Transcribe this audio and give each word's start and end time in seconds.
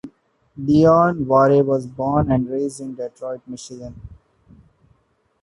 Leon 0.57 1.27
Ware 1.27 1.63
was 1.63 1.85
born 1.85 2.31
and 2.31 2.49
raised 2.49 2.79
in 2.81 2.95
Detroit, 2.95 3.39
Michigan. 3.45 4.01